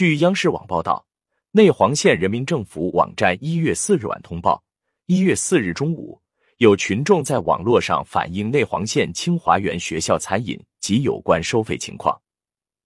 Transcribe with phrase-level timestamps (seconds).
[0.00, 1.06] 据央视网报道，
[1.50, 4.64] 内黄县人民政府网站一月四日晚通报，
[5.04, 6.18] 一月四日中午，
[6.56, 12.18] 有群众在网络上反映内黄县清华园学校餐饮及有关收费情况。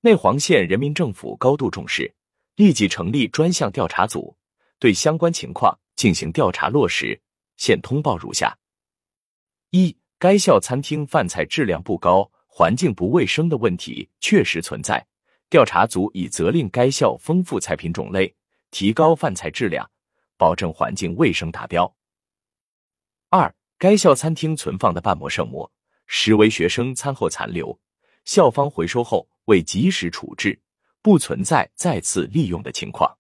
[0.01, 2.13] 内黄县人民政府高度重视，
[2.57, 4.37] 立即成立专项调查组，
[4.81, 7.23] 对相关情况进行调查落实。
[7.57, 8.59] 现通报如下：
[9.71, 15.07] 一、该校餐厅饭菜质量不高、环境不卫生的问题确实存在，
[15.49, 18.35] 调查组已责令该校丰富菜品种类，
[18.71, 19.91] 提高饭菜质量，
[20.37, 21.95] 保证环境卫生达标。
[23.29, 25.71] 二、该校餐厅存放的半膜剩膜
[26.07, 27.79] 实为学生餐后残留，
[28.25, 30.61] 校方回收后未及时处置，
[31.03, 33.19] 不存在再次利用的情况。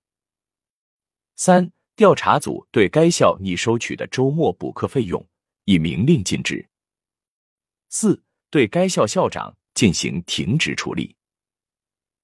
[1.37, 1.71] 三。
[1.97, 5.25] 调查组对该校拟收取的周末补课费用
[5.65, 6.69] 已明令禁止。
[7.89, 8.21] 四、
[8.51, 11.15] 对该校校长进行停职处理。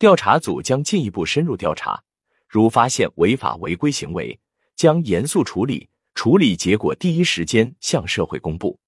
[0.00, 2.02] 调查组将进一步深入调查，
[2.48, 4.40] 如发现违法违规行为，
[4.74, 8.80] 将严肃处理，处理结果第一时间向社会公布。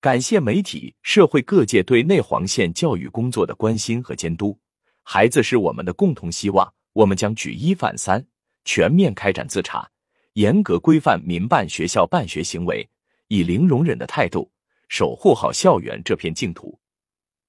[0.00, 4.58] 感谢媒体、社会各界对内黄县教育工作的关心和监督。
[5.02, 8.26] 孩子是我们的共同希望，我们将举一反三。
[8.64, 9.86] 全面开展自查，
[10.32, 12.88] 严格规范民办学校办学行为，
[13.28, 14.50] 以零容忍的态度
[14.88, 16.80] 守护好校园这片净土。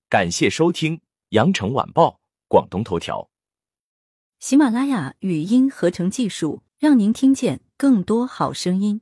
[0.10, 0.98] 感谢收听
[1.30, 2.10] 《羊城晚报》
[2.48, 3.30] 广东头条。
[4.40, 9.02] 喜马拉雅语音合成技术，让您听见更多好声音。